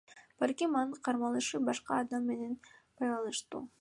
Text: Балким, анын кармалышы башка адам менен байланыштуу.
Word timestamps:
Балким, 0.43 0.77
анын 0.79 1.03
кармалышы 1.09 1.61
башка 1.67 1.99
адам 2.05 2.25
менен 2.31 2.57
байланыштуу. 3.03 3.63